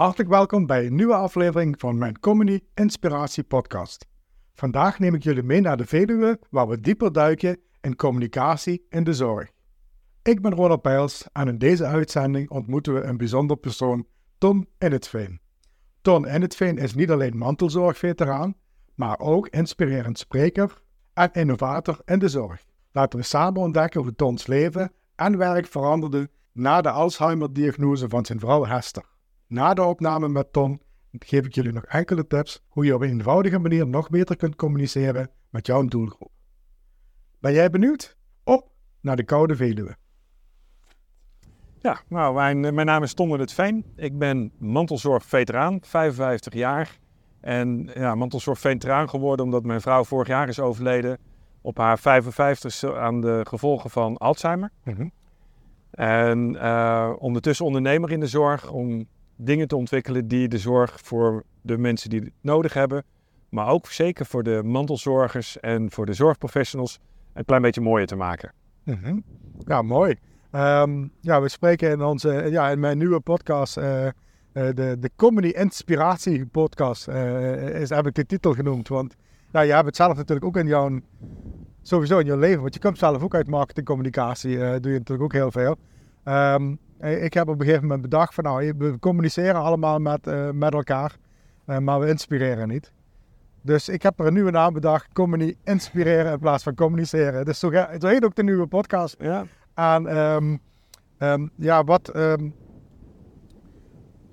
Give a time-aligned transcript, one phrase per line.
[0.00, 4.06] Hartelijk welkom bij een nieuwe aflevering van mijn Comedy Inspiratie Podcast.
[4.54, 9.04] Vandaag neem ik jullie mee naar de Veluwe, waar we dieper duiken in communicatie in
[9.04, 9.50] de zorg.
[10.22, 14.06] Ik ben Ronald Peils en in deze uitzending ontmoeten we een bijzonder persoon,
[14.38, 15.40] Ton Innetveen.
[16.00, 18.54] Ton Innetveen is niet alleen mantelzorgveteraan,
[18.94, 20.82] maar ook inspirerend spreker
[21.14, 22.64] en innovator in de zorg.
[22.92, 28.40] Laten we samen ontdekken hoe Tons leven en werk veranderde na de Alzheimer-diagnose van zijn
[28.40, 29.09] vrouw Hester.
[29.50, 30.80] Na de opname met Ton
[31.12, 34.56] geef ik jullie nog enkele tips hoe je op een eenvoudige manier nog beter kunt
[34.56, 36.30] communiceren met jouw doelgroep.
[37.38, 38.16] Ben jij benieuwd?
[38.44, 39.96] Op naar de Koude Veluwe.
[41.78, 43.84] Ja, nou, mijn, mijn naam is Tom het Veen.
[43.96, 46.98] Ik ben mantelzorgveteraan, 55 jaar.
[47.40, 51.18] En ja, mantelzorgveteraan geworden omdat mijn vrouw vorig jaar is overleden
[51.60, 54.70] op haar 55 aan de gevolgen van Alzheimer.
[55.90, 59.08] En uh, ondertussen ondernemer in de zorg om
[59.44, 63.04] dingen te ontwikkelen die de zorg voor de mensen die het nodig hebben,
[63.48, 66.98] maar ook zeker voor de mantelzorgers en voor de zorgprofessionals
[67.32, 68.52] een klein beetje mooier te maken.
[69.66, 70.18] Ja, mooi.
[70.50, 74.10] Ehm, ja, we spreken in, onze, ja, in mijn nieuwe podcast, uh, uh,
[74.52, 78.88] de, de Comedy Inspiratie Podcast, uh, is, heb ik de titel genoemd.
[78.88, 79.16] Want
[79.52, 81.00] ja, je hebt het zelf natuurlijk ook in jouw,
[81.82, 85.32] sowieso in jouw leven, want je komt zelf ook uit marketingcommunicatie, doe je natuurlijk ook
[85.32, 85.76] heel veel.
[86.24, 90.50] Um, ik heb op een gegeven moment bedacht van nou, we communiceren allemaal met, uh,
[90.50, 91.16] met elkaar,
[91.66, 92.92] uh, maar we inspireren niet.
[93.62, 97.44] Dus ik heb er een nieuwe naam bedacht, Comedy Inspireren in plaats van communiceren.
[97.44, 99.16] Dus zo, zo heet ook de nieuwe podcast.
[99.18, 99.44] Ja.
[99.74, 100.60] En um,
[101.18, 102.10] um, ja, wat,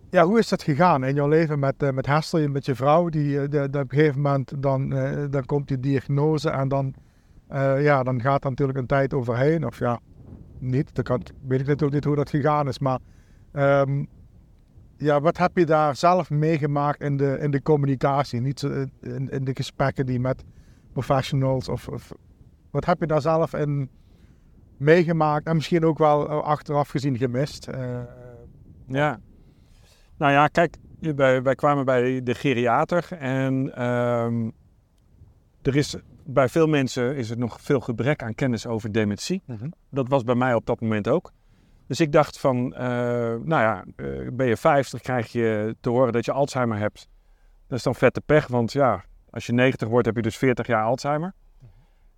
[0.09, 3.09] ja, hoe is dat gegaan in jouw leven met, uh, met Hester, met je vrouw?
[3.09, 4.89] Die, de, de, op een gegeven moment dan,
[5.29, 6.93] dan komt die diagnose en dan,
[7.79, 9.65] ja, dan gaat er natuurlijk een tijd overheen.
[9.65, 9.99] Of ja,
[10.61, 10.95] niet.
[10.95, 12.79] Dan kan, weet ik natuurlijk niet hoe dat gegaan is.
[12.79, 12.99] Maar
[13.53, 14.07] um,
[14.97, 18.41] ja, wat heb je daar zelf meegemaakt in de, in de communicatie?
[18.41, 18.61] Niet
[19.01, 20.43] in, in de gesprekken die met
[20.93, 22.11] professionals of, of,
[22.71, 23.89] wat heb je daar zelf in
[24.77, 27.67] meegemaakt en misschien ook wel achteraf gezien gemist?
[27.67, 27.99] Uh,
[28.87, 29.19] ja,
[30.17, 34.51] nou ja, kijk, wij, wij kwamen bij de geriater en um,
[35.67, 35.95] er is
[36.25, 39.41] bij veel mensen is er nog veel gebrek aan kennis over dementie.
[39.45, 39.73] Mm -hmm.
[39.89, 41.31] Dat was bij mij op dat moment ook.
[41.87, 46.13] Dus ik dacht van, uh, nou ja, uh, ben je 50, krijg je te horen
[46.13, 47.09] dat je Alzheimer hebt.
[47.67, 50.67] Dat is dan vette pech, want ja, als je 90 wordt heb je dus 40
[50.67, 51.33] jaar Alzheimer.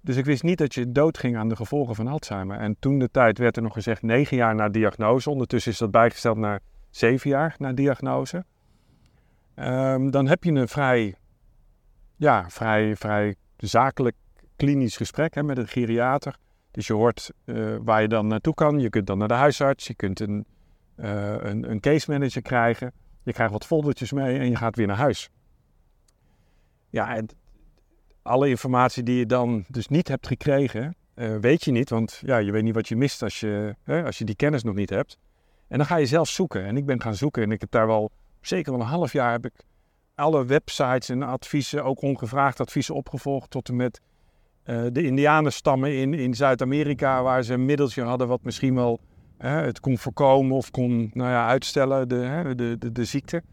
[0.01, 2.57] Dus ik wist niet dat je doodging aan de gevolgen van Alzheimer.
[2.57, 5.29] En toen de tijd werd er nog gezegd 9 jaar na diagnose.
[5.29, 8.45] Ondertussen is dat bijgesteld naar 7 jaar na diagnose.
[9.55, 11.15] Um, dan heb je een vrij,
[12.19, 14.15] ja, vrij, vrij zakelijk
[14.55, 16.35] klinisch gesprek hè, met een geriater.
[16.71, 18.79] Dus je hoort uh, waar je dan naartoe kan.
[18.79, 20.45] Je kunt dan naar de huisarts, je kunt een,
[20.95, 22.91] uh, een, een case manager krijgen.
[23.23, 25.29] Je krijgt wat foldertjes mee en je gaat weer naar huis.
[26.89, 27.27] Ja, en
[28.21, 31.89] alle informatie die je dan dus niet hebt gekregen, uh, weet je niet.
[31.89, 34.63] Want ja, je weet niet wat je mist als je, hè, als je die kennis
[34.63, 35.17] nog niet hebt.
[35.67, 36.65] En dan ga je zelf zoeken.
[36.65, 39.31] En ik ben gaan zoeken en ik heb daar wel, zeker wel een half jaar,
[39.31, 39.53] heb ik
[40.19, 44.01] alle websites en adviezen, ook ongevraagd adviezen opgevolgd tot en met
[44.65, 48.99] uh, de indianenstammen in, in Zuid-Amerika, waar ze een middeltje hadden wat misschien wel
[49.37, 53.43] het kon voorkomen of kon nou ja, uitstellen, de, de, de, de, ziekte.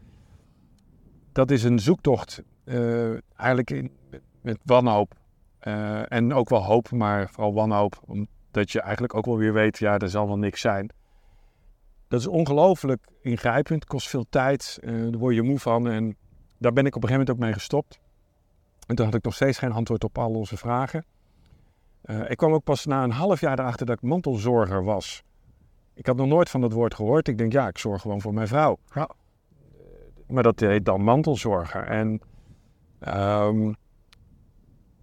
[1.31, 3.91] Dat is een zoektocht, eh, eigenlijk in,
[4.41, 5.13] met wanhoop.
[6.07, 9.97] en ook wel hoop, maar vooral wanhoop, omdat je eigenlijk ook wel weer weet, ja,
[9.97, 10.89] er zal wel niks zijn.
[12.07, 16.15] Dat is ongelooflijk ingrijpend, kost veel tijd, daar word je moe van en
[16.57, 17.99] daar ben ik op een gegeven moment ook mee gestopt.
[18.87, 21.05] En toen had ik nog steeds geen antwoord op al onze vragen.
[22.05, 25.23] Uh, ik kwam ook pas na een half jaar erachter dat ik mantelzorger was.
[25.93, 27.27] Ik had nog nooit van dat woord gehoord.
[27.27, 28.77] Ik denk, ja, ik zorg gewoon voor mijn vrouw.
[28.93, 29.09] Ja.
[30.27, 31.83] Maar dat heet dan mantelzorger.
[31.83, 32.21] En
[33.07, 33.75] um,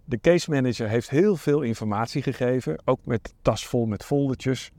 [0.05, 2.81] de case manager heeft heel veel informatie gegeven.
[2.85, 4.71] Ook met tas vol met foldertjes.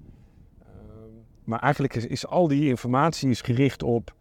[0.61, 4.15] Um, maar eigenlijk is, is, al die informatie is gericht op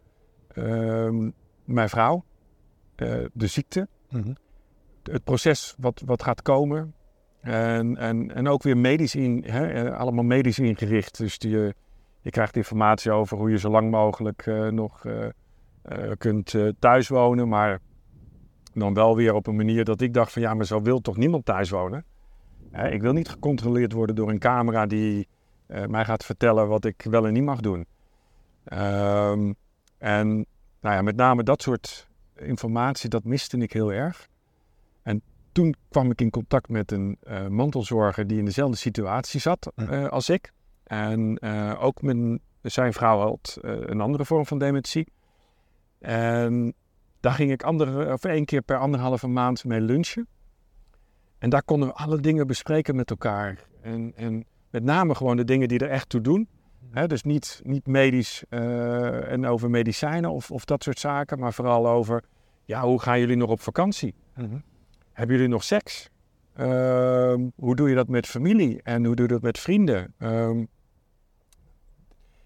[0.56, 1.32] um,
[1.64, 2.24] mijn vrouw.
[2.96, 3.88] Uh, de ziekte.
[4.10, 4.36] Mm -hmm
[5.12, 6.94] het proces wat, wat gaat komen.
[7.40, 11.18] En, en, en ook weer medisch in, hè, allemaal medisch ingericht.
[11.18, 11.50] Dus die,
[12.20, 15.04] je krijgt informatie over hoe je zo lang mogelijk nog
[16.18, 17.48] kunt thuis wonen.
[17.48, 17.80] Maar
[18.74, 21.16] dan wel weer op een manier dat ik dacht van ja, maar zo wil toch
[21.16, 22.04] niemand thuis wonen.
[22.90, 25.28] ik wil niet gecontroleerd worden door een camera die
[25.86, 27.86] mij gaat vertellen wat ik wel en niet mag doen.
[28.72, 29.54] Um,
[29.98, 30.46] en
[30.80, 32.08] nou ja, met name dat soort
[32.38, 34.28] informatie, dat miste ik heel erg.
[35.02, 35.22] En
[35.52, 40.08] toen kwam ik in contact met een uh, mantelzorger die in dezelfde situatie zat uh,
[40.08, 40.52] als ik.
[40.84, 45.06] En uh, ook mijn, zijn vrouw had een andere vorm van dementie.
[45.98, 46.74] En
[47.20, 50.26] daar ging ik andere, of één keer per anderhalve maand mee lunchen.
[51.38, 53.58] En daar konden we alle dingen bespreken met elkaar.
[53.82, 56.48] En, en met name gewoon de dingen die er echt toe doen.
[57.06, 61.88] Dus niet, niet medisch uh, en over medicijnen of, of dat soort zaken, maar vooral
[61.88, 62.24] over,
[62.64, 64.14] ja, hoe gaan jullie nog op vakantie?
[64.34, 64.56] Mhm.
[65.12, 66.10] Hebben jullie nog seks?
[66.54, 70.14] Ehm, hoe doe je dat met familie en hoe doe je dat met vrienden?
[70.18, 70.64] Ehm,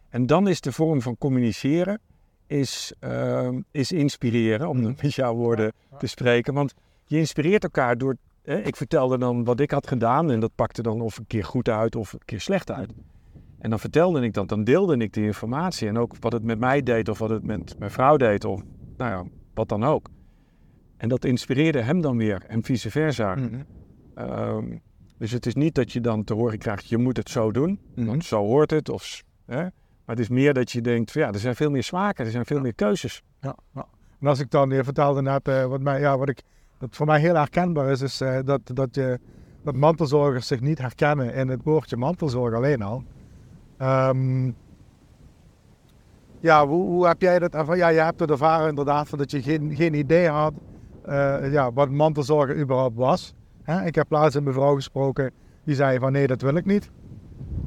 [0.09, 2.01] en dan is de vorm van communiceren
[2.47, 4.93] is, ehm, is inspireren, om mhm.
[5.03, 6.55] met jouw woorden te spreken.
[6.55, 6.75] Want
[7.07, 8.17] je inspireert elkaar door.
[8.43, 11.69] ik vertelde dan wat ik had gedaan en dat pakte dan of een keer goed
[11.69, 12.93] uit of een keer slecht uit.
[13.61, 16.59] En dan vertelde ik dat, dan deelde ik die informatie en ook wat het met
[16.59, 18.63] mij deed of wat het met mijn vrouw deed of
[18.97, 20.11] nou ja, wat dan ook.
[20.97, 23.35] En dat inspireerde hem dan weer en vice versa.
[23.35, 23.61] Mhm.
[24.15, 24.77] Ehm,
[25.19, 27.81] dus het is niet dat je dan te horen krijgt, je moet het zo doen,
[27.95, 28.89] mm want zo hoort het.
[28.89, 29.63] Of, hè?
[30.05, 32.31] Maar het is meer dat je denkt, van, ja, er zijn veel meer smaken, er
[32.31, 33.23] zijn veel meer keuzes.
[33.41, 33.87] Ja, ja.
[34.21, 36.43] En als ik dan, je vertelde net, uh, wat, mij, ja, wat ik,
[36.79, 39.19] dat voor mij heel herkenbaar is, is uh, dat, dat, je,
[39.63, 43.05] dat mantelzorgers zich niet herkennen in het woordje mantelzorg alleen al.
[43.83, 44.57] Um,
[46.41, 47.79] ja, hoe, hoe, heb jij dat ervaren?
[47.79, 50.53] Ja, je hebt het ervaren inderdaad van dat je geen, geen idee had
[51.09, 53.35] uh, ja, wat mantelzorgen überhaupt was.
[53.85, 55.31] Ik heb laatst een mevrouw gesproken
[55.65, 56.91] die zei van nee, dat wil ik niet.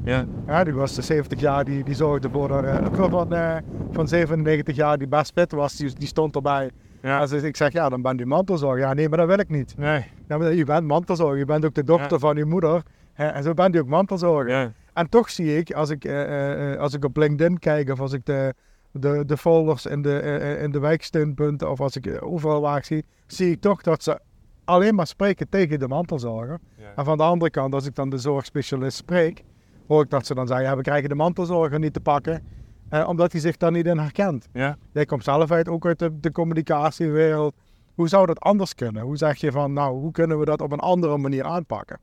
[0.04, 0.24] Ja.
[0.46, 3.56] ja die was de 70 jaar, die, die zorgde voor haar, uh, van, uh,
[3.90, 6.70] van 97 jaar, die best fit was, die, die stond erbij.
[7.02, 7.26] Ja.
[7.26, 8.78] Dus ik zeg, ja, dan ben je mantelzorger.
[8.78, 9.76] Ja, nee, maar dat wil ik niet.
[9.76, 10.06] Nee.
[10.28, 12.82] Ja, maar je bent mantelzorger, je bent ook de dochter van je moeder.
[13.14, 14.50] Hè, en zo bent je ook mantelzorger.
[14.50, 14.72] Ja.
[14.92, 18.26] En toch zie ik, als ik, uh, als ik op LinkedIn kijk of als ik
[18.26, 18.54] de,
[18.90, 23.50] de, de folders in de, in de wijksteunpunten of als ik overal waar zie, zie
[23.50, 24.20] ik toch dat ze
[24.64, 26.58] alleen maar spreken tegen de mantelzorger.
[26.96, 29.44] En van de andere kant, als ik dan de zorgspecialist spreek,
[29.86, 32.42] hoor ik dat ze dan zeggen, ja, we krijgen de mantelzorger niet te pakken,
[32.88, 34.48] eh, omdat hij zich daar niet in herkent.
[34.52, 34.76] Ja.
[34.92, 37.54] Jij komt zelf uit, ook uit de, de communicatiewereld.
[37.94, 39.02] Hoe zou dat anders kunnen?
[39.02, 41.98] Hoe zeg je van, nou, hoe kunnen we dat op een andere manier aanpakken?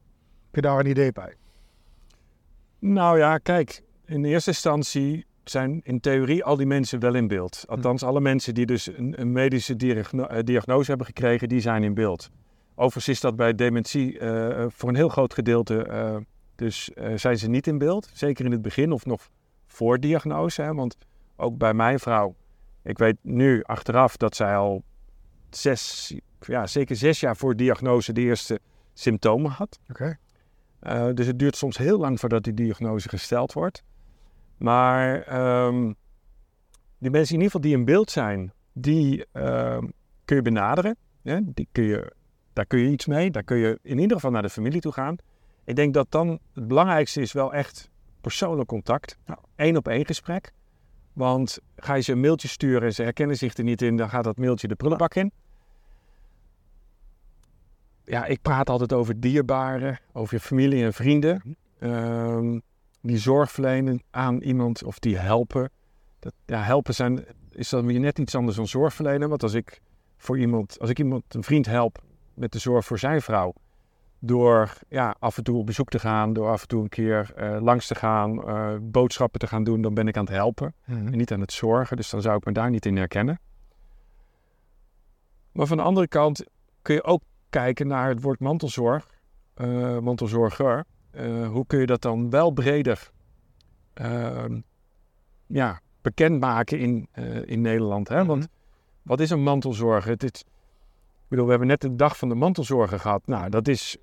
[0.52, 1.34] Heb je daar een idee bij?
[2.80, 7.64] Nou ja, kijk, in eerste instantie zijn in theorie al die mensen wel in beeld.
[7.66, 7.72] Hm.
[7.72, 11.94] Althans, alle mensen die dus een, een medische eh, diagnose hebben gekregen, die zijn in
[11.94, 12.30] beeld.
[12.76, 16.18] Overigens is dat bij dementie uh, voor een heel groot gedeelte, uh,
[16.56, 18.10] dus uh, zijn ze niet in beeld.
[18.14, 19.30] Zeker in het begin of nog
[19.68, 20.62] voor diagnose.
[20.62, 20.74] Hè?
[20.74, 20.98] Want
[21.36, 22.36] ook bij mijn vrouw,
[22.84, 24.84] ik weet nu achteraf dat zij al
[25.50, 28.60] zes, ja, zeker zes jaar voor diagnose de eerste
[28.94, 29.80] symptomen had.
[29.90, 30.18] Oké.
[31.14, 33.84] Dus het duurt soms heel lang voordat die diagnose gesteld wordt.
[34.58, 35.34] Maar
[35.66, 35.96] um,
[36.98, 39.78] die mensen in ieder geval die in beeld zijn, die uh,
[40.26, 40.96] kun je benaderen.
[41.24, 41.40] Hè?
[41.44, 42.14] Die kun je
[42.54, 43.32] daar kun je iets mee.
[43.32, 45.16] Daar kun je in ieder geval naar de familie toe gaan.
[45.64, 47.90] Ik denk dat dan het belangrijkste is wel echt
[48.22, 49.18] persoonlijk contact.
[49.56, 50.52] Eén op één gesprek.
[51.14, 54.10] Want ga je ze een mailtje sturen en ze herkennen zich er niet in, dan
[54.10, 55.32] gaat dat mailtje de prullenbak in.
[58.06, 61.58] Ja, ik praat altijd over dierbaren, over je familie en vrienden.
[61.80, 62.62] Um,
[63.02, 65.70] die zorg verlenen aan iemand of die helpen.
[66.20, 69.30] Dat, ja, helpen zijn, is dan weer net iets anders dan zorg verlenen.
[69.30, 69.82] Want als ik
[70.18, 72.04] voor iemand, als ik iemand, een vriend help
[72.34, 73.54] met de zorg voor zijn vrouw.
[74.20, 77.34] Door ja, af en toe op bezoek te gaan, door af en toe een keer
[77.38, 80.74] uh, langs te gaan, uh, boodschappen te gaan doen, dan ben ik aan het helpen
[80.86, 81.08] mhm.
[81.08, 81.98] en niet aan het zorgen.
[81.98, 83.40] Dus dan zou ik me daar niet in herkennen.
[85.52, 86.46] Maar van de andere kant
[86.82, 89.08] kun je ook kijken naar het woord mantelzorg,
[89.58, 90.86] uh, mantelzorger.
[91.52, 93.12] hoe kun je dat dan wel breder
[93.94, 94.60] ehm,
[95.48, 97.08] ja, bekendmaken in,
[97.46, 98.08] in Nederland?
[98.08, 98.26] Hè?
[98.26, 98.52] Want mhm.
[99.02, 100.12] wat is een mantelzorger?
[100.12, 100.44] Het is,
[101.28, 103.28] bedoel, we hebben net de dag van de mantelzorger gehad.
[103.28, 103.98] Nou, dat is.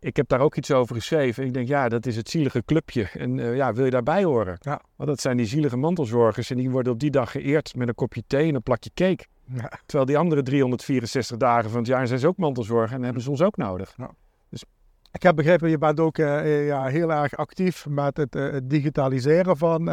[0.00, 1.44] Ik heb daar ook iets over geschreven.
[1.44, 3.08] Ik denk, ja, dat is het zielige clubje.
[3.12, 4.56] En uh, ja, wil je daarbij horen?
[4.60, 4.82] Ja.
[4.96, 6.50] Want dat zijn die zielige mantelzorgers.
[6.50, 9.24] En die worden op die dag geëerd met een kopje thee en een plakje cake.
[9.52, 9.70] Ja.
[9.86, 13.30] Terwijl die andere 364 dagen van het jaar zijn ze ook mantelzorger en hebben ze
[13.30, 13.94] ons ook nodig.
[13.96, 14.10] Ja.
[14.48, 14.64] Dus...
[15.12, 18.70] Ik heb begrepen, je bent ook uh, ja, heel erg actief met het, uh, het
[18.70, 19.88] digitaliseren van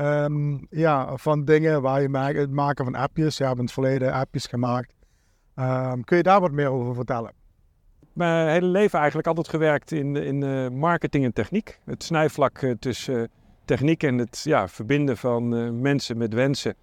[0.00, 3.36] Um, ja, van dingen waar je maakt, het maken van appjes.
[3.36, 4.94] Je hebt in het verleden appjes gemaakt.
[5.56, 7.32] Um, kun je daar wat meer over vertellen?
[8.12, 11.78] Mijn hele leven eigenlijk altijd gewerkt in, in marketing en techniek.
[11.84, 13.28] Het snijvlak tussen
[13.64, 16.74] techniek en het ja, verbinden van mensen met wensen.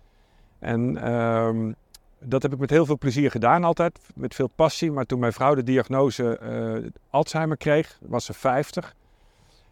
[0.66, 1.76] En um,
[2.20, 4.92] dat heb ik met heel veel plezier gedaan altijd, met veel passie.
[4.92, 6.40] Maar toen mijn vrouw de diagnose
[7.10, 8.96] Alzheimer kreeg, was ze 50.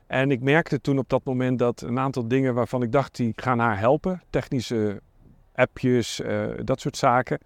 [0.07, 3.33] En ik merkte toen op dat moment dat een aantal dingen waarvan ik dacht die
[3.35, 5.01] gaan haar helpen, technische
[5.55, 7.39] appjes, uh, dat soort zaken,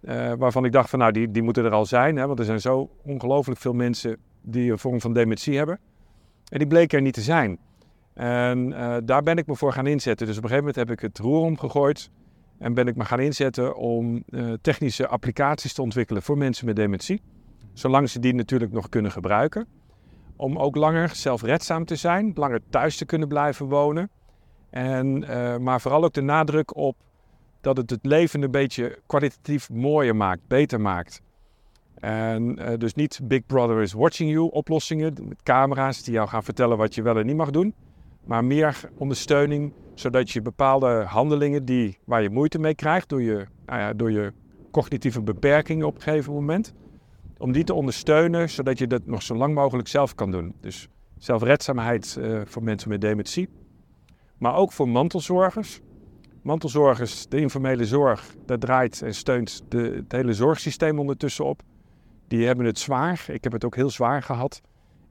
[0.00, 2.44] uh, waarvan ik dacht van nou die, die moeten er al zijn, hè, want er
[2.44, 5.78] zijn zo ongelooflijk veel mensen die een vorm van dementie hebben.
[6.48, 7.58] En die bleken er niet te zijn.
[8.14, 8.70] En
[9.04, 10.26] daar ben ik me voor gaan inzetten.
[10.26, 12.10] Dus op een gegeven moment heb ik het roer omgegooid
[12.64, 16.76] En ben ik me gaan inzetten om uh, technische applicaties te ontwikkelen voor mensen met
[16.76, 17.22] dementie.
[17.72, 19.66] Zolang ze die natuurlijk nog kunnen gebruiken.
[20.36, 24.10] Om ook langer zelfredzaam te zijn, langer thuis te kunnen blijven wonen.
[24.70, 26.96] En, uh, maar vooral ook de nadruk op
[27.60, 31.22] dat het het leven een beetje kwalitatief mooier maakt, beter maakt.
[31.94, 36.44] En uh, dus niet Big Brother is watching you oplossingen met camera's die jou gaan
[36.44, 37.74] vertellen wat je wel en niet mag doen.
[38.24, 43.46] Maar meer ondersteuning, zodat je bepaalde handelingen die, waar je moeite mee krijgt door je,
[43.66, 44.32] nou ja, door je
[44.70, 46.72] cognitieve beperkingen op een gegeven moment,
[47.38, 50.54] om die te ondersteunen, zodat je dat nog zo lang mogelijk zelf kan doen.
[50.60, 53.48] Dus zelfredzaamheid uh, voor mensen met dementie.
[54.38, 55.80] Maar ook voor mantelzorgers.
[56.42, 61.62] Mantelzorgers, de informele zorg, daar draait en steunt de, het hele zorgsysteem ondertussen op.
[62.28, 63.24] Die hebben het zwaar.
[63.28, 64.60] Ik heb het ook heel zwaar gehad.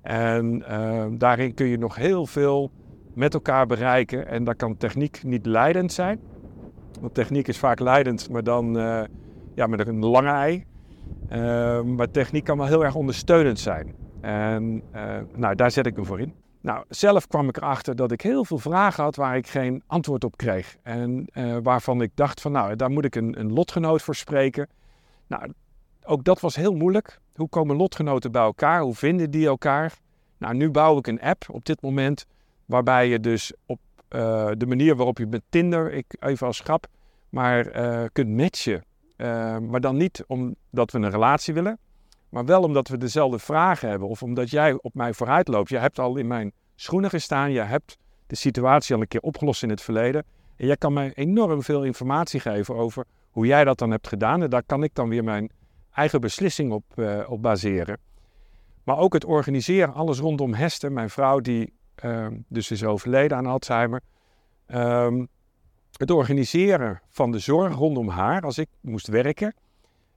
[0.01, 2.71] En uh, daarin kun je nog heel veel
[3.13, 4.27] met elkaar bereiken.
[4.27, 6.19] En daar kan techniek niet leidend zijn.
[7.01, 9.03] Want techniek is vaak leidend, maar dan uh,
[9.55, 10.65] ja, met een lange ei.
[11.31, 13.95] Uh, maar techniek kan wel heel erg ondersteunend zijn.
[14.21, 14.83] En
[15.35, 16.33] nou, daar zet ik me voor in.
[16.61, 20.23] Nou, zelf kwam ik erachter dat ik heel veel vragen had waar ik geen antwoord
[20.23, 20.75] op kreeg.
[20.83, 21.27] En
[21.63, 24.69] waarvan ik dacht van nou, daar moet ik een, een lotgenoot voor spreken.
[25.27, 25.53] Nou,
[26.05, 27.19] ook dat was heel moeilijk.
[27.35, 28.81] Hoe komen lotgenoten bij elkaar?
[28.81, 29.93] Hoe vinden die elkaar?
[30.37, 32.25] Nou, nu bouw ik een app op dit moment
[32.65, 33.79] waarbij je dus op
[34.09, 36.87] uh, de manier waarop je met Tinder, ik even als grap,
[37.29, 38.83] maar uh, kunt matchen.
[39.17, 41.77] Uh, maar dan niet omdat we een relatie willen,
[42.29, 45.69] maar wel omdat we dezelfde vragen hebben of omdat jij op mij vooruit loopt.
[45.69, 49.63] Je hebt al in mijn schoenen gestaan, je hebt de situatie al een keer opgelost
[49.63, 50.23] in het verleden.
[50.55, 54.41] En jij kan mij enorm veel informatie geven over hoe jij dat dan hebt gedaan.
[54.41, 55.51] En daar kan ik dan weer mijn
[55.93, 56.83] eigen beslissing op,
[57.27, 57.97] op baseren.
[58.83, 61.73] Maar ook het organiseren, alles rondom Hester, mijn vrouw die
[62.05, 64.01] uh, dus is overleden aan Alzheimer.
[64.67, 65.27] Um,
[65.93, 69.53] het organiseren van de zorg rondom haar, als ik moest werken,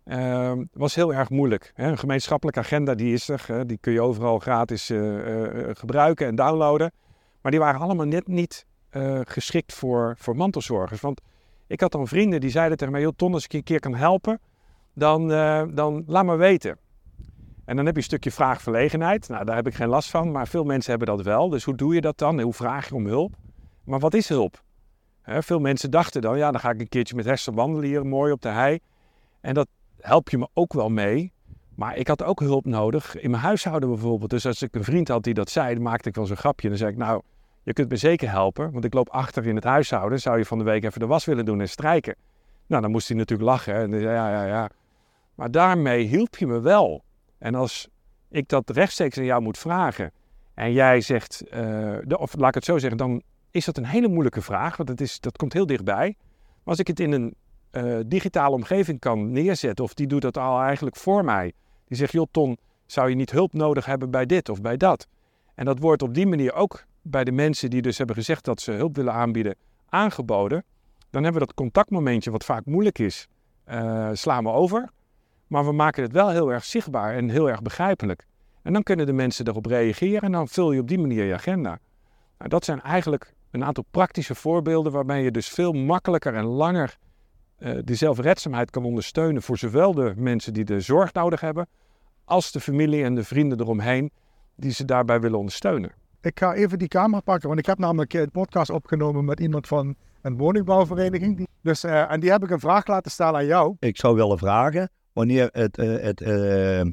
[0.04, 1.72] uh, was heel erg moeilijk.
[1.74, 6.92] Een gemeenschappelijke agenda die is er, die kun je overal gratis uh, gebruiken en downloaden.
[7.40, 8.66] Maar die waren allemaal net niet
[9.24, 11.00] geschikt voor, voor mantelzorgers.
[11.00, 11.20] Want
[11.66, 13.94] ik had dan vrienden die zeiden tegen mij, Ton, als ik je een keer kan
[13.94, 14.40] helpen,
[14.94, 15.28] dan,
[15.74, 16.78] dan laat me weten.
[17.66, 19.28] En dan heb je een stukje vraagverlegenheid.
[19.28, 21.48] Nou, daar heb ik geen last van, maar veel mensen hebben dat wel.
[21.48, 22.40] Dus hoe doe je dat dan?
[22.40, 23.34] Hoe vraag je om hulp?
[23.84, 24.62] Maar wat is hulp?
[25.22, 28.06] He, veel mensen dachten dan, ja, dan ga ik een keertje met Hester wandelen hier
[28.06, 28.78] mooi op de hei.
[29.40, 29.68] En dat
[30.00, 31.32] help je me ook wel mee.
[31.74, 34.30] Maar ik had ook hulp nodig in mijn huishouden bijvoorbeeld.
[34.30, 36.68] Dus als ik een vriend had die dat zei, dan maakte ik wel zo'n grapje.
[36.68, 37.22] Dan zei ik, nou,
[37.62, 40.20] je kunt me zeker helpen, want ik loop achter in het huishouden.
[40.20, 42.14] Zou je van de week even de was willen doen en strijken?
[42.66, 43.74] Nou, dan moest hij natuurlijk lachen.
[43.74, 44.70] En zei, ja, ja, ja.
[45.34, 47.04] Maar daarmee hielp je me wel.
[47.38, 47.88] En als
[48.28, 50.12] ik dat rechtstreeks aan jou moet vragen
[50.54, 54.08] en jij zegt, uh, of laat ik het zo zeggen, dan is dat een hele
[54.08, 56.14] moeilijke vraag, want het is, dat komt heel dichtbij.
[56.46, 57.34] Maar als ik het in een
[57.72, 61.52] uh, digitale omgeving kan neerzetten, of die doet dat al eigenlijk voor mij,
[61.86, 65.06] die zegt, joh Ton, zou je niet hulp nodig hebben bij dit of bij dat?
[65.54, 68.60] En dat wordt op die manier ook bij de mensen die dus hebben gezegd dat
[68.60, 69.54] ze hulp willen aanbieden,
[69.88, 70.64] aangeboden.
[71.10, 73.28] Dan hebben we dat contactmomentje, wat vaak moeilijk is,
[73.68, 74.90] uh, slaan we over.
[75.46, 78.26] Maar we maken het wel heel erg zichtbaar en heel erg begrijpelijk.
[78.62, 81.34] En dan kunnen de mensen erop reageren en dan vul je op die manier je
[81.34, 81.78] agenda.
[82.38, 86.98] Nou, dat zijn eigenlijk een aantal praktische voorbeelden waarmee je dus veel makkelijker en langer
[87.58, 91.68] uh, de zelfredzaamheid kan ondersteunen voor zowel de mensen die de zorg nodig hebben,
[92.24, 94.10] als de familie en de vrienden eromheen
[94.56, 95.92] die ze daarbij willen ondersteunen.
[96.20, 99.66] Ik ga even die camera pakken, want ik heb namelijk een podcast opgenomen met iemand
[99.66, 101.48] van een woningbouwvereniging.
[101.62, 103.76] Dus, uh, en die heb ik een vraag laten stellen aan jou.
[103.78, 106.84] Ik zou willen vragen, wanneer het, uh, het, uh,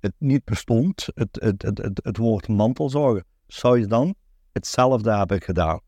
[0.00, 4.14] het niet bestond, het, het, het, het, het woord mantelzorgen, zou je dan
[4.52, 5.80] hetzelfde hebben gedaan?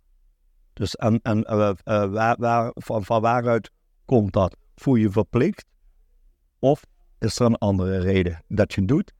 [0.73, 3.71] Dus en, en uh, waar, waar, van, van waaruit
[4.05, 4.57] komt dat?
[4.75, 5.65] Voel je verplicht?
[6.59, 6.85] Of
[7.19, 9.13] is er een andere reden dat je doet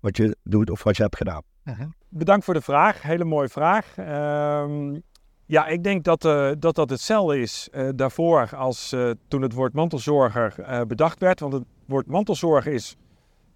[0.00, 1.42] wat je doet of wat je hebt gedaan?
[1.64, 1.80] -huh.
[2.08, 3.96] Bedankt voor de vraag, hele mooie vraag.
[3.98, 5.02] Um,
[5.46, 6.20] ja, ik denk dat
[6.60, 8.94] dat, dat hetzelfde is daarvoor als
[9.28, 10.54] toen het woord mantelzorger
[10.86, 11.40] bedacht werd.
[11.40, 12.96] Want het woord mantelzorger is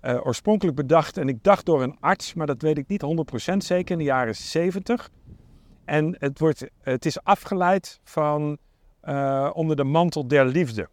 [0.02, 3.04] oorspronkelijk bedacht en ik dacht door een arts, maar dat weet ik niet
[3.52, 5.10] 100% zeker, in de jaren 70.
[5.84, 8.58] En het, wordt, het is afgeleid van
[9.52, 10.88] onder de mantel der liefde.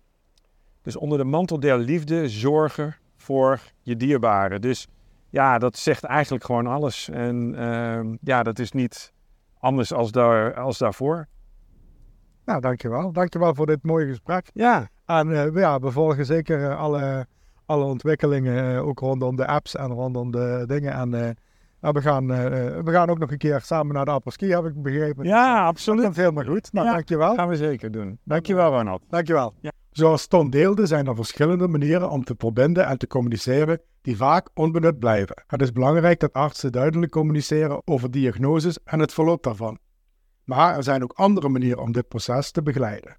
[0.81, 4.61] Dus onder de mantel der liefde zorgen voor je dierbaren.
[4.61, 4.87] Dus
[5.29, 7.09] ja, dat zegt eigenlijk gewoon alles.
[7.09, 9.13] En ehm, ja, dat is niet
[9.59, 11.27] anders als, daar, als daarvoor.
[12.45, 13.11] Nou, dankjewel.
[13.11, 14.49] Dankjewel voor dit mooie gesprek.
[14.53, 14.89] Ja.
[15.09, 17.27] En uh, ja, we volgen zeker uh, alle,
[17.65, 20.93] alle ontwikkelingen, uh, ook rondom de apps en rondom de dingen.
[20.93, 21.09] En
[21.81, 22.27] nou, we, gaan,
[22.83, 25.25] we gaan ook nog een keer samen naar de apres-ski, heb ik begrepen.
[25.25, 25.97] Ja, absoluut.
[25.97, 26.73] Dat komt helemaal goed.
[26.73, 27.35] Nou, ja, dankjewel.
[27.35, 28.19] gaan we zeker doen.
[28.23, 29.03] Dankjewel, Ronald.
[29.09, 29.53] Dankjewel.
[29.59, 29.71] Ja.
[29.91, 34.49] Zoals Ton deelde zijn er verschillende manieren om te verbinden en te communiceren die vaak
[34.53, 35.43] onbenut blijven.
[35.47, 39.79] Het is belangrijk dat artsen duidelijk communiceren over diagnoses en het verloop daarvan.
[40.43, 43.17] Maar er zijn ook andere manieren om dit proces te begeleiden.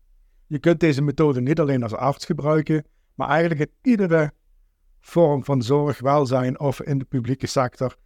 [0.51, 4.33] Je kunt deze methode niet alleen als arts gebruiken, maar eigenlijk in iedere
[5.01, 7.97] vorm van zorg, welzijn of in de publieke sector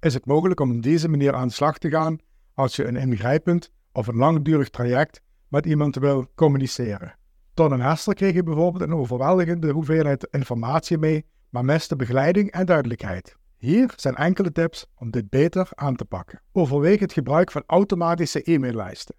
[0.00, 2.18] is het mogelijk om op deze manier aan de slag te gaan
[2.54, 7.14] als je een ingrijpend of een langdurig traject met iemand wil communiceren.
[7.54, 13.36] Ton en Hester kregen bijvoorbeeld een overweldigende hoeveelheid informatie mee, maar miste begeleiding en duidelijkheid.
[13.56, 16.40] Hier zijn enkele tips om dit beter aan te pakken.
[16.52, 19.14] Overweeg het gebruik van automatische e-maillijsten.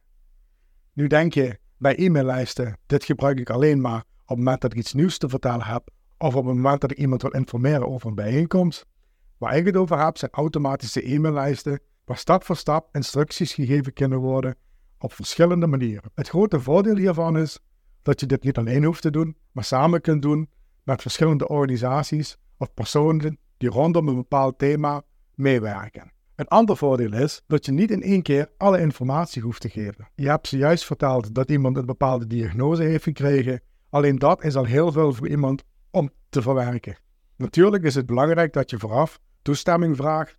[0.93, 4.77] Nu denk je bij e-maillijsten, dit gebruik ik alleen maar op het moment dat ik
[4.77, 8.07] iets nieuws te vertellen heb of op het moment dat ik iemand wil informeren over
[8.07, 8.86] een bijeenkomst.
[9.38, 14.19] Waar ik het over heb zijn automatische e-maillijsten waar stap voor stap instructies gegeven kunnen
[14.19, 14.55] worden
[14.98, 16.12] op verschillende manieren.
[16.15, 17.59] Het grote voordeel hiervan is
[18.01, 20.50] dat je dit niet alleen hoeft te doen, maar samen kunt doen
[20.83, 25.01] met verschillende organisaties of personen die rondom een bepaald thema
[25.36, 26.12] meewerken.
[26.39, 30.10] Een ander voordeel is dat je niet in één keer alle informatie hoeft te geven.
[30.15, 33.62] Je hebt zojuist verteld dat iemand een bepaalde diagnose heeft gekregen.
[33.89, 36.98] Alleen dat is al heel veel voor iemand om te verwerken.
[37.36, 40.38] Natuurlijk is het belangrijk dat je vooraf toestemming vraagt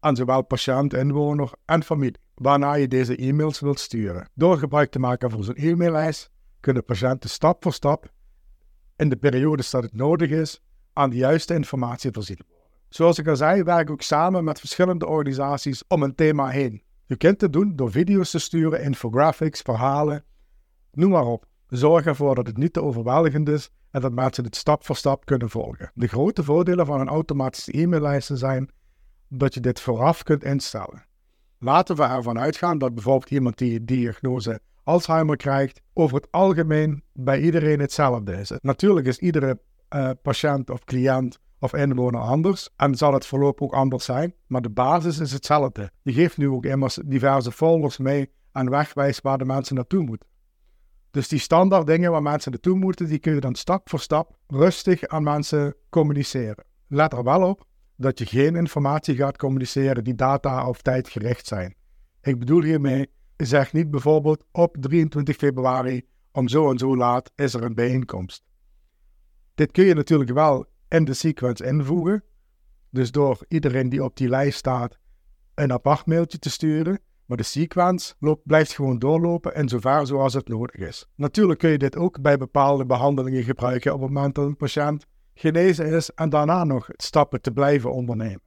[0.00, 4.28] aan zowel patiënt, inwoner en familie, waarna je deze e-mails wilt sturen.
[4.34, 8.12] Door gebruik te maken van zo'n e-maillijst kunnen patiënten stap voor stap,
[8.96, 10.62] in de periodes dat het nodig is,
[10.92, 12.55] aan de juiste informatie voorzien.
[12.88, 16.82] Zoals ik al zei, werk ik ook samen met verschillende organisaties om een thema heen.
[17.06, 20.24] Je kunt het doen door video's te sturen, infographics, verhalen,
[20.92, 21.46] noem maar op.
[21.68, 25.24] Zorg ervoor dat het niet te overweldigend is en dat mensen het stap voor stap
[25.24, 25.90] kunnen volgen.
[25.94, 28.70] De grote voordelen van een automatische e-maillijst zijn
[29.28, 31.04] dat je dit vooraf kunt instellen.
[31.58, 37.40] Laten we ervan uitgaan dat bijvoorbeeld iemand die diagnose Alzheimer krijgt, over het algemeen bij
[37.40, 38.52] iedereen hetzelfde is.
[38.60, 39.58] Natuurlijk is iedere
[39.94, 44.62] uh, patiënt of cliënt of inwoner anders en zal het verloop ook anders zijn, maar
[44.62, 45.90] de basis is hetzelfde.
[46.02, 50.28] Je geeft nu ook immers diverse folders mee en wegwijst waar de mensen naartoe moeten.
[51.10, 54.36] Dus die standaard dingen waar mensen naartoe moeten, die kun je dan stap voor stap
[54.46, 56.64] rustig aan mensen communiceren.
[56.88, 57.64] Let er wel op
[57.96, 61.74] dat je geen informatie gaat communiceren die data of tijd gericht zijn.
[62.20, 67.54] Ik bedoel hiermee, zeg niet bijvoorbeeld op 23 februari om zo en zo laat is
[67.54, 68.44] er een bijeenkomst.
[69.54, 72.24] Dit kun je natuurlijk wel in de sequence invoegen.
[72.90, 74.98] Dus door iedereen die op die lijst staat
[75.54, 76.98] een apart mailtje te sturen.
[77.26, 81.08] Maar de sequence loopt, blijft gewoon doorlopen in zover zoals het nodig is.
[81.14, 85.06] Natuurlijk kun je dit ook bij bepaalde behandelingen gebruiken op het moment dat een patiënt
[85.34, 88.42] genezen is en daarna nog stappen te blijven ondernemen.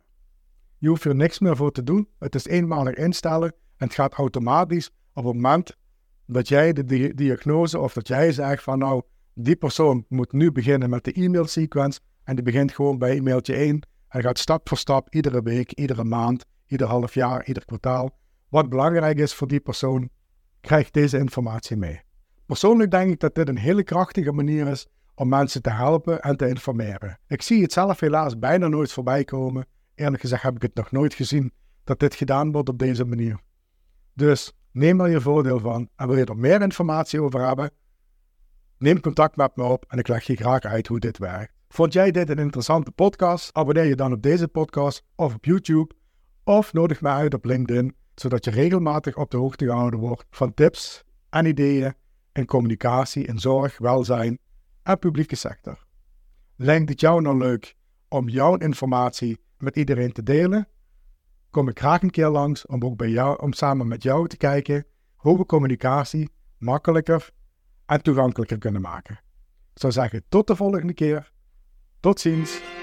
[0.78, 2.08] Je hoeft er niks meer voor te doen.
[2.19, 5.78] Het is eenmalig instellen en het gaat automatisch op het moment
[6.25, 9.02] dat jij de diagnose of dat jij zegt van nou,
[9.34, 11.99] die persoon moet nu beginnen met de e-mail sequence
[12.30, 16.04] en die begint gewoon bij e-mailtje 1 en gaat stap voor stap iedere week, iedere
[16.04, 18.20] maand, ieder half jaar, ieder kwartaal.
[18.50, 20.10] Wat belangrijk is voor die persoon,
[20.62, 22.02] krijgt deze informatie mee.
[22.46, 26.38] Persoonlijk denk ik dat dit een hele krachtige manier is om mensen te helpen en
[26.38, 27.20] te informeren.
[27.28, 29.65] Ik zie het zelf helaas bijna nooit voorbij komen.
[29.96, 31.52] Eerlijk gezegd heb ik het nog nooit gezien
[31.84, 33.39] dat dit gedaan wordt op deze manier.
[34.13, 37.72] Dus neem er je voordeel van en wil je er meer informatie over hebben,
[38.78, 41.58] neem contact met me op en ik leg je graag uit hoe dit werkt.
[41.70, 43.54] Vond jij dit een interessante podcast?
[43.54, 45.94] Abonneer je dan op deze podcast of op YouTube
[46.44, 50.54] of nodig mij uit op LinkedIn, zodat je regelmatig op de hoogte gehouden wordt van
[50.54, 51.94] tips en ideeën
[52.34, 54.40] in communicatie, in zorg, welzijn
[54.84, 55.86] en publieke sector.
[56.56, 57.76] Lijkt het jou nou leuk
[58.08, 60.68] om jouw informatie met iedereen te delen?
[61.50, 64.38] Kom ik graag een keer langs om ook bij jou, om samen met jou te
[64.38, 67.30] kijken hoe we communicatie makkelijker
[67.86, 69.20] en toegankelijker kunnen maken.
[69.74, 71.32] Ik zou zeggen tot de volgende keer.
[72.02, 72.79] Tot ziens.